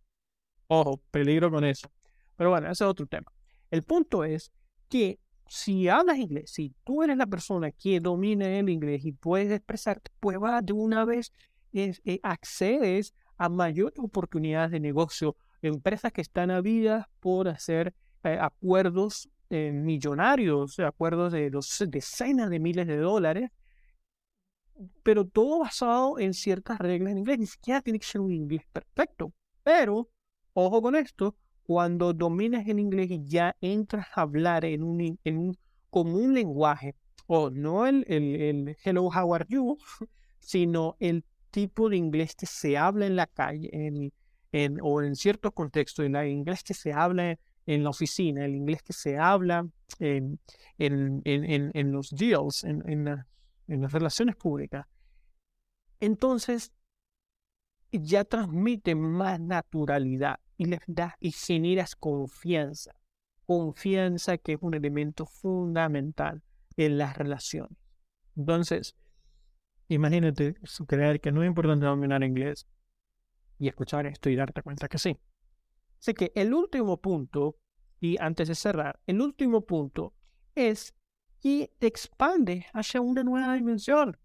Ojo, 0.68 1.02
peligro 1.12 1.52
con 1.52 1.66
eso. 1.66 1.92
Pero 2.38 2.50
bueno, 2.50 2.68
ese 2.68 2.86
es 2.86 2.90
otro 2.90 3.06
tema. 3.06 3.32
El 3.70 3.84
punto 3.84 4.24
es 4.24 4.52
que 4.88 5.20
si 5.48 5.90
hablas 5.90 6.18
inglés, 6.18 6.50
si 6.50 6.74
tú 6.86 7.04
eres 7.04 7.18
la 7.18 7.28
persona 7.28 7.72
que 7.72 8.00
domina 8.00 8.48
el 8.48 8.70
inglés 8.70 9.06
y 9.06 9.12
puedes 9.12 9.52
expresarte, 9.52 10.12
pues 10.20 10.38
va 10.42 10.62
de 10.62 10.74
una 10.74 11.04
vez 11.04 11.34
eh, 11.76 12.20
accedes 12.24 13.14
a 13.38 13.50
mayores 13.50 14.00
oportunidades 14.00 14.72
de 14.72 14.80
negocio, 14.80 15.36
empresas 15.62 16.12
que 16.12 16.22
están 16.22 16.52
habidas 16.52 17.06
por 17.20 17.48
hacer 17.48 17.94
eh, 18.24 18.38
acuerdos 18.40 19.30
eh, 19.50 19.72
millonarios, 19.72 20.80
acuerdos 20.80 21.34
de 21.34 21.52
decenas 21.88 22.50
de 22.50 22.60
miles 22.60 22.88
de 22.88 22.98
dólares, 22.98 23.52
pero 25.04 25.26
todo 25.26 25.60
basado 25.60 26.20
en 26.20 26.34
ciertas 26.34 26.80
reglas 26.80 27.12
en 27.12 27.20
inglés. 27.20 27.40
Ni 27.40 27.46
siquiera 27.46 27.82
tiene 27.82 28.00
que 28.00 28.06
ser 28.06 28.22
un 28.22 28.32
inglés 28.32 28.64
perfecto. 28.72 29.34
Pero, 29.64 30.10
ojo 30.54 30.82
con 30.82 30.96
esto, 30.96 31.36
cuando 31.64 32.14
dominas 32.14 32.68
el 32.68 32.80
inglés 32.80 33.12
y 33.12 33.26
ya 33.26 33.56
entras 33.62 34.08
a 34.16 34.22
hablar 34.22 34.66
en 34.66 34.84
un, 34.84 35.58
común 35.90 36.34
lenguaje, 36.34 36.96
o 37.28 37.50
no 37.50 37.88
el, 37.88 38.06
el, 38.08 38.78
hello, 38.84 39.06
how 39.06 39.34
are 39.34 39.46
you, 39.50 39.78
sino 40.40 40.96
el 41.00 41.24
tipo 41.56 41.88
de 41.88 41.96
inglés 41.96 42.36
que 42.36 42.46
se 42.46 42.78
habla 42.78 43.06
en 43.06 43.16
la 43.16 43.28
calle 43.28 43.70
en, 43.72 44.12
en, 44.52 44.78
o 44.82 45.02
en 45.02 45.16
ciertos 45.16 45.54
contextos, 45.54 46.06
el 46.06 46.14
inglés 46.28 46.64
que 46.64 46.74
se 46.74 46.92
habla 46.92 47.40
en 47.66 47.84
la 47.84 47.92
oficina, 47.92 48.44
el 48.44 48.56
inglés 48.56 48.84
que 48.84 48.92
se 48.92 49.18
habla 49.18 49.66
en, 50.00 50.38
en, 50.78 51.92
los 51.94 52.10
deals, 52.10 52.66
en, 52.66 53.06
las 53.06 53.92
relaciones 53.94 54.36
públicas. 54.36 54.86
Entonces, 56.02 56.74
ya 57.90 58.26
transmite 58.26 58.94
más 58.94 59.40
naturalidad 59.40 60.42
y 60.58 60.66
les 60.66 60.82
da 60.88 61.16
y 61.22 61.32
generas 61.32 61.96
confianza. 61.96 63.00
Confianza 63.46 64.38
que 64.38 64.54
es 64.54 64.60
un 64.62 64.74
elemento 64.74 65.26
fundamental 65.26 66.44
en 66.76 66.98
las 66.98 67.16
relaciones. 67.16 67.78
Entonces, 68.36 68.94
imagínate 69.88 70.56
creer 70.88 71.20
que 71.22 71.32
no 71.32 71.44
es 71.44 71.48
importante 71.48 71.86
dominar 71.86 72.24
inglés 72.24 72.68
y 73.60 73.68
escuchar 73.68 74.06
esto 74.06 74.30
y 74.30 74.36
darte 74.36 74.62
cuenta 74.62 74.88
que 74.88 74.98
sí. 74.98 75.18
Así 76.00 76.14
que 76.14 76.32
el 76.36 76.54
último 76.54 77.02
punto, 77.02 77.58
y 78.00 78.18
antes 78.20 78.48
de 78.48 78.56
cerrar, 78.56 79.00
el 79.08 79.22
último 79.22 79.62
punto 79.66 80.14
es 80.54 80.94
que 81.42 81.72
te 81.80 81.88
expande 81.88 82.66
hacia 82.74 83.02
una 83.02 83.24
nueva 83.24 83.54
dimensión. 83.56 84.18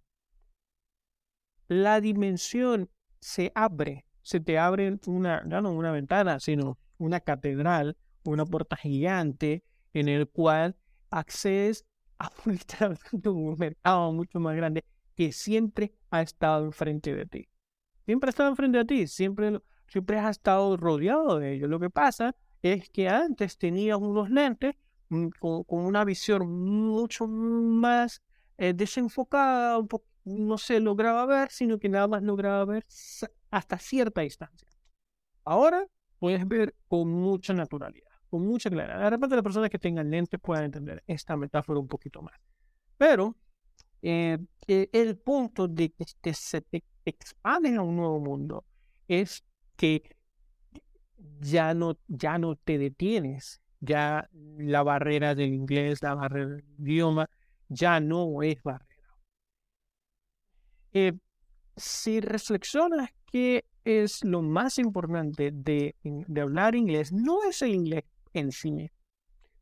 La 1.69 2.01
dimensión 2.01 2.91
se 3.21 3.53
abre, 3.55 4.07
se 4.23 4.41
te 4.41 4.59
abre 4.59 4.99
una, 5.07 5.43
no 5.43 5.73
una 5.73 5.93
ventana, 5.93 6.41
sino 6.41 6.79
una 6.99 7.21
catedral, 7.21 7.97
una 8.25 8.45
puerta 8.45 8.77
gigante 8.77 9.63
en 9.93 10.09
el 10.09 10.29
cual 10.29 10.77
accedes 11.11 11.85
a 12.19 12.31
un 12.45 12.59
mercado 13.59 14.13
mucho 14.13 14.41
más 14.41 14.57
grande 14.57 14.85
que 15.21 15.33
siempre 15.33 15.93
ha 16.09 16.23
estado 16.23 16.65
enfrente 16.65 17.15
de 17.15 17.27
ti. 17.27 17.51
Siempre 18.07 18.29
ha 18.29 18.31
estado 18.31 18.49
enfrente 18.49 18.79
de 18.79 18.85
ti, 18.87 19.07
siempre, 19.07 19.61
siempre 19.87 20.19
has 20.19 20.31
estado 20.31 20.79
rodeado 20.79 21.39
de 21.39 21.53
ellos. 21.53 21.69
Lo 21.69 21.79
que 21.79 21.91
pasa 21.91 22.35
es 22.63 22.89
que 22.89 23.07
antes 23.07 23.59
tenías 23.59 23.99
unos 23.99 24.31
lentes 24.31 24.77
mm, 25.11 25.27
con, 25.39 25.65
una 25.69 26.07
visión 26.07 26.49
mucho 26.51 27.27
más 27.27 28.23
eh, 28.57 28.73
desenfocada, 28.73 29.77
un 29.77 29.89
poco, 29.89 30.07
no 30.25 30.57
se 30.57 30.81
lograba 30.81 31.27
ver, 31.27 31.51
sino 31.51 31.79
que 31.79 31.91
nada 31.91 32.09
más 32.09 32.23
lograba 32.23 32.65
ver 32.65 32.87
hasta 33.51 33.77
cierta 33.77 34.23
distancia. 34.23 34.69
Ahora 35.45 35.87
puedes 36.19 36.49
ver 36.49 36.75
con 36.89 37.11
mucha 37.11 37.53
naturalidad, 37.53 38.13
con 38.31 38.47
mucha 38.47 38.71
claridad. 38.71 39.01
De 39.01 39.11
repente 39.11 39.37
las 39.37 39.45
personas 39.45 39.69
que 39.69 39.79
tengan 39.79 40.11
lentes 40.11 40.41
puedan 40.41 40.65
entender 40.65 41.05
esta 41.07 41.37
metáfora 41.37 41.79
un 41.79 41.89
poquito 41.89 42.23
más. 42.23 42.41
Pero 42.97 43.37
eh, 44.03 44.39
eh, 44.67 44.89
el 44.93 45.17
punto 45.19 45.69
de 45.69 45.93
que 46.23 46.35
se 46.35 46.61
te 46.61 46.85
expande 47.05 47.75
a 47.77 47.83
un 47.83 47.97
nuevo 47.97 48.21
mundo 48.21 48.65
es 49.09 49.45
que 49.77 50.03
ya 51.41 51.75
no, 51.75 51.99
ya 52.09 52.39
no 52.39 52.57
te 52.57 52.79
detienes, 52.79 53.61
ya 53.81 54.29
la 54.59 54.83
barrera 54.83 55.35
del 55.35 55.55
inglés, 55.55 56.03
la 56.03 56.15
barrera 56.15 56.51
del 56.51 56.65
idioma, 56.79 57.29
ya 57.69 58.01
no 58.01 58.43
es 58.43 58.63
barrera. 58.63 58.87
Eh, 60.93 61.13
si 61.77 62.21
reflexionas 62.21 63.11
qué 63.31 63.65
es 63.85 64.25
lo 64.25 64.43
más 64.43 64.79
importante 64.79 65.51
de, 65.53 65.95
de, 66.03 66.41
hablar 66.41 66.75
inglés, 66.75 67.13
no 67.13 67.45
es 67.49 67.63
el 67.63 67.75
inglés 67.75 68.05
en 68.35 68.53
sí. 68.53 68.91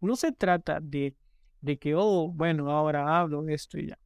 No 0.00 0.16
se 0.16 0.33
trata 0.33 0.80
de, 0.80 1.14
de 1.61 1.78
que, 1.78 1.95
oh, 1.95 2.28
bueno, 2.33 2.71
ahora 2.71 3.18
hablo 3.18 3.49
esto 3.49 3.78
y 3.78 3.88
ya, 3.88 3.99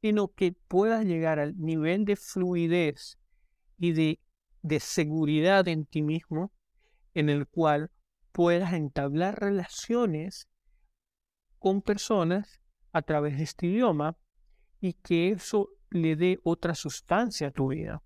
sino 0.00 0.28
que 0.28 0.52
puedas 0.68 1.04
llegar 1.04 1.38
al 1.38 1.58
nivel 1.58 2.04
de 2.04 2.16
fluidez 2.16 3.18
y 3.78 3.92
de, 3.92 4.20
de 4.62 4.80
seguridad 4.80 5.68
en 5.68 5.86
ti 5.86 6.02
mismo 6.02 6.52
en 7.14 7.28
el 7.28 7.46
cual 7.46 7.90
puedas 8.32 8.72
entablar 8.72 9.40
relaciones 9.40 10.48
con 11.58 11.82
personas 11.82 12.60
a 12.92 13.02
través 13.02 13.36
de 13.36 13.44
este 13.44 13.66
idioma 13.66 14.16
y 14.80 14.94
que 14.94 15.30
eso 15.30 15.68
le 15.90 16.16
dé 16.16 16.38
otra 16.42 16.74
sustancia 16.74 17.48
a 17.48 17.50
tu 17.50 17.68
vida. 17.68 18.02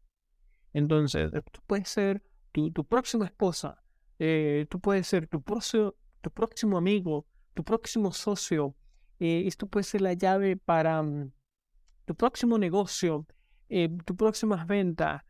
Entonces, 0.73 1.31
tú 1.53 1.61
puedes 1.67 1.89
ser 1.89 2.23
tu, 2.53 2.85
próxima 2.85 3.27
esposa, 3.27 3.83
eh, 4.19 4.67
tú 4.69 4.81
puedes 4.81 5.07
ser 5.07 5.29
tu, 5.29 5.41
próximo, 5.43 5.95
tu 6.21 6.31
próximo 6.31 6.77
amigo, 6.77 7.27
tu 7.55 7.63
próximo 7.65 8.13
socio, 8.13 8.75
eh, 9.21 9.45
esto 9.47 9.67
puede 9.67 9.85
ser 9.85 10.01
la 10.01 10.15
llave 10.15 10.57
para 10.57 11.03
mm, 11.03 11.33
tu 12.05 12.15
próximo 12.15 12.59
negocio, 12.59 13.27
eh, 13.69 13.89
tu 14.05 14.15
próxima 14.17 14.65
venta. 14.65 15.25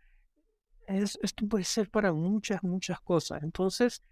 esto 0.87 1.47
puede 1.49 1.65
ser 1.65 1.91
para 1.91 2.13
muchas, 2.13 2.63
muchas 2.63 3.01
cosas. 3.01 3.43
Entonces, 3.43 4.03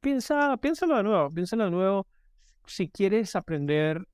piensa, 0.00 0.56
piénsalo 0.58 0.96
de 0.96 1.02
nuevo, 1.02 1.30
piénsalo 1.30 1.64
de 1.64 1.70
nuevo. 1.70 2.06
Si 2.66 2.88
quieres 2.88 3.34
aprender 3.34 4.06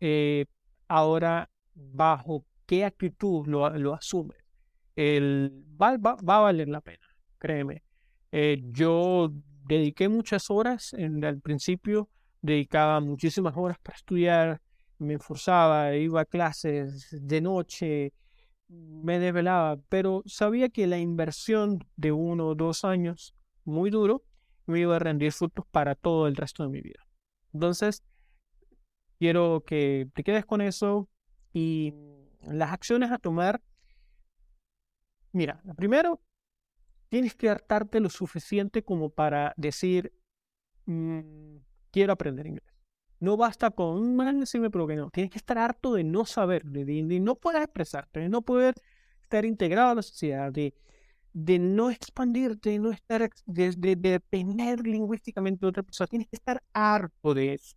ahora 0.88 1.50
bajo 1.74 2.44
qué 2.66 2.84
actitud 2.84 3.46
lo, 3.46 3.70
lo 3.70 3.94
asumes. 3.94 4.38
El, 4.96 5.64
va, 5.80 5.96
va, 5.96 6.36
a 6.36 6.40
valer 6.40 6.68
la 6.68 6.80
pena, 6.80 7.06
créeme. 7.38 7.82
Eh, 8.32 8.62
yo 8.70 9.30
dediqué 9.66 10.08
muchas 10.08 10.50
horas, 10.50 10.92
en 10.94 11.22
el 11.22 11.40
principio 11.40 12.08
dedicaba 12.40 13.00
muchísimas 13.00 13.54
horas 13.56 13.78
para 13.78 13.96
estudiar, 13.96 14.60
me 14.98 15.14
esforzaba, 15.14 15.94
iba 15.94 16.22
a 16.22 16.24
clases 16.24 17.08
de 17.10 17.40
noche, 17.40 18.12
me 18.68 19.18
desvelaba, 19.18 19.78
pero 19.88 20.22
sabía 20.26 20.68
que 20.68 20.86
la 20.86 20.98
inversión 20.98 21.84
de 21.96 22.12
uno 22.12 22.48
o 22.48 22.54
dos 22.54 22.84
años, 22.84 23.34
muy 23.64 23.90
duro, 23.90 24.24
me 24.66 24.80
iba 24.80 24.96
a 24.96 24.98
rendir 24.98 25.32
frutos 25.32 25.64
para 25.70 25.94
todo 25.94 26.26
el 26.26 26.36
resto 26.36 26.62
de 26.62 26.68
mi 26.68 26.80
vida. 26.80 27.06
Entonces, 27.52 28.02
quiero 29.18 29.62
que 29.64 30.08
te 30.14 30.24
quedes 30.24 30.44
con 30.44 30.60
eso 30.60 31.08
y 31.52 31.94
las 32.42 32.72
acciones 32.72 33.10
a 33.10 33.18
tomar, 33.18 33.62
mira, 35.32 35.62
primero, 35.76 36.20
tienes 37.08 37.34
que 37.34 37.48
hartarte 37.48 38.00
lo 38.00 38.10
suficiente 38.10 38.82
como 38.82 39.10
para 39.10 39.54
decir, 39.56 40.12
mm, 40.86 41.56
quiero 41.90 42.12
aprender 42.12 42.46
inglés. 42.46 42.75
No 43.18 43.36
basta 43.36 43.70
con 43.70 44.14
mal 44.16 44.40
decirme, 44.40 44.70
pero 44.70 44.86
que 44.86 44.96
no. 44.96 45.10
Tienes 45.10 45.30
que 45.30 45.38
estar 45.38 45.58
harto 45.58 45.94
de 45.94 46.04
no 46.04 46.24
saber, 46.24 46.64
de, 46.64 47.02
no 47.20 47.34
poder 47.34 47.62
expresarte, 47.62 48.20
de 48.20 48.28
no 48.28 48.42
poder 48.42 48.74
estar 49.22 49.44
integrado 49.44 49.90
a 49.90 49.94
la 49.94 50.02
sociedad, 50.02 50.52
de, 50.52 50.74
de 51.32 51.58
no 51.58 51.90
expandirte, 51.90 52.70
de 52.70 52.78
no 52.78 52.90
estar, 52.90 53.28
de, 53.46 53.72
de, 53.72 53.96
depender 53.96 54.80
lingüísticamente 54.86 55.60
de 55.60 55.68
otra 55.68 55.82
persona. 55.82 56.08
Tienes 56.08 56.28
que 56.28 56.36
estar 56.36 56.62
harto 56.72 57.34
de 57.34 57.54
eso. 57.54 57.76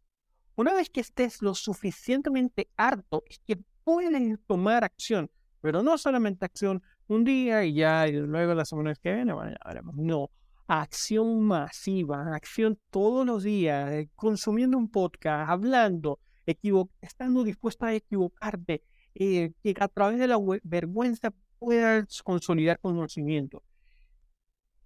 Una 0.56 0.73
vez 0.73 0.89
que 0.89 0.99
estés 0.99 1.41
lo 1.41 1.56
suficientemente 1.56 2.69
harto, 2.75 3.23
es 3.30 3.39
que 3.39 3.58
pueden 3.86 4.38
tomar 4.45 4.84
acción, 4.84 5.32
pero 5.62 5.82
no 5.82 5.97
solamente 5.97 6.45
acción 6.45 6.84
un 7.08 7.23
día 7.23 7.63
y 7.63 7.73
ya, 7.73 8.08
y 8.08 8.12
luego 8.12 8.54
la 8.54 8.65
semana 8.65 8.93
que 8.95 9.13
viene, 9.13 9.34
bueno, 9.34 9.56
ya. 9.65 9.82
No, 9.93 10.30
acción 10.70 11.42
masiva, 11.42 12.36
acción 12.36 12.80
todos 12.92 13.26
los 13.26 13.44
días, 13.44 13.92
eh, 13.92 14.10
consumiendo 14.16 14.78
un 14.78 14.90
podcast, 14.90 15.50
hablando, 15.50 16.20
estando 16.46 17.44
dispuesta 17.44 17.88
a 17.88 17.96
equivocarte, 17.96 18.84
eh, 19.16 19.52
que 19.64 19.74
a 19.80 19.88
través 19.88 20.20
de 20.20 20.28
la 20.28 20.38
vergüenza 20.64 21.34
puedas 21.58 22.22
consolidar 22.22 22.80
conocimiento. 22.80 23.64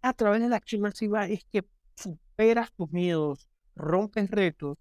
A 0.02 0.14
través 0.14 0.42
de 0.42 0.50
la 0.50 0.56
acción 0.56 0.82
masiva 0.82 1.28
es 1.28 1.44
que 1.52 1.66
superas 1.96 2.72
tus 2.74 2.90
miedos, 2.92 3.50
rompes 3.76 4.32
retos, 4.32 4.78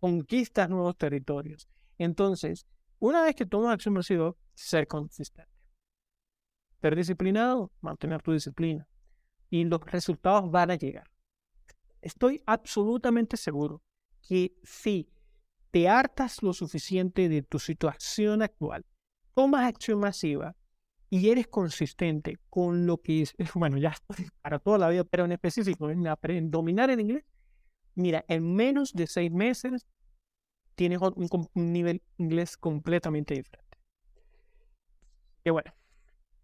conquistas 0.00 0.70
nuevos 0.70 0.96
territorios. 0.96 1.68
Entonces, 1.98 2.66
una 2.98 3.22
vez 3.22 3.34
que 3.34 3.44
tomas 3.44 3.74
acción 3.74 3.94
masiva, 3.94 4.34
ser 4.54 4.86
consistente. 4.86 5.50
Ser 6.80 6.96
disciplinado, 6.96 7.70
mantener 7.80 8.22
tu 8.22 8.32
disciplina. 8.32 8.86
Y 9.50 9.64
los 9.64 9.80
resultados 9.80 10.50
van 10.50 10.70
a 10.70 10.74
llegar. 10.76 11.08
Estoy 12.00 12.42
absolutamente 12.46 13.36
seguro 13.36 13.82
que 14.22 14.52
si 14.62 15.08
te 15.70 15.88
hartas 15.88 16.42
lo 16.42 16.52
suficiente 16.52 17.28
de 17.28 17.42
tu 17.42 17.58
situación 17.58 18.42
actual, 18.42 18.84
tomas 19.34 19.66
acción 19.66 20.00
masiva 20.00 20.56
y 21.10 21.30
eres 21.30 21.46
consistente 21.46 22.38
con 22.50 22.86
lo 22.86 22.98
que 22.98 23.22
es, 23.22 23.34
bueno, 23.54 23.78
ya 23.78 23.90
estoy 23.90 24.28
para 24.42 24.58
toda 24.58 24.78
la 24.78 24.88
vida, 24.88 25.04
pero 25.04 25.24
en 25.24 25.32
específico 25.32 25.90
en, 25.90 26.50
dominar 26.50 26.90
el 26.90 27.00
inglés, 27.00 27.24
mira, 27.94 28.24
en 28.28 28.54
menos 28.54 28.92
de 28.92 29.06
seis 29.06 29.30
meses 29.30 29.86
tienes 30.74 31.00
un, 31.00 31.48
nivel 31.54 32.02
inglés 32.18 32.56
completamente 32.56 33.34
diferente. 33.34 33.78
Y 35.44 35.50
bueno, 35.50 35.72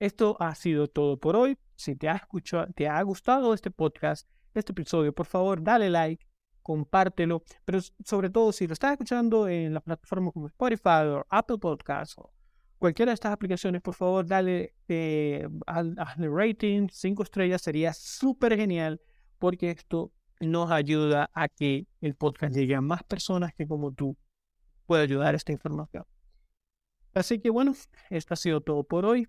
esto 0.03 0.37
ha 0.41 0.55
sido 0.57 0.89
todo 0.89 1.17
por 1.17 1.37
hoy. 1.37 1.57
Si 1.77 1.95
te 1.95 2.09
ha, 2.09 2.17
escuchado, 2.17 2.67
te 2.75 2.89
ha 2.89 3.01
gustado 3.03 3.55
este 3.55 3.71
podcast, 3.71 4.29
este 4.53 4.73
episodio, 4.73 5.13
por 5.13 5.27
favor, 5.27 5.63
dale 5.63 5.89
like, 5.91 6.27
compártelo. 6.61 7.45
Pero 7.65 7.79
sobre 8.05 8.29
todo, 8.29 8.51
si 8.51 8.67
lo 8.67 8.73
estás 8.73 8.93
escuchando 8.93 9.49
en 9.49 9.73
la 9.73 9.81
plataforma 9.81 10.33
como 10.33 10.49
Spotify 10.49 11.07
o 11.07 11.25
Apple 11.29 11.59
Podcasts 11.59 12.17
o 12.19 12.33
cualquiera 12.79 13.11
de 13.11 13.15
estas 13.15 13.33
aplicaciones, 13.33 13.81
por 13.81 13.95
favor, 13.95 14.27
dale 14.27 14.75
eh, 14.89 15.47
rating, 16.17 16.89
cinco 16.91 17.23
estrellas, 17.23 17.63
sería 17.63 17.93
súper 17.93 18.57
genial 18.57 19.01
porque 19.39 19.71
esto 19.71 20.11
nos 20.41 20.73
ayuda 20.73 21.31
a 21.33 21.47
que 21.47 21.87
el 22.01 22.17
podcast 22.17 22.57
llegue 22.57 22.75
a 22.75 22.81
más 22.81 23.05
personas 23.05 23.55
que 23.55 23.69
como 23.69 23.93
tú 23.93 24.17
puede 24.87 25.05
ayudar 25.05 25.37
esta 25.37 25.53
información. 25.53 26.05
Así 27.15 27.39
que 27.39 27.51
bueno, 27.51 27.73
esto 28.11 28.35
ha 28.35 28.37
sido 28.37 28.63
todo 28.63 28.83
por 28.83 29.05
hoy. 29.05 29.29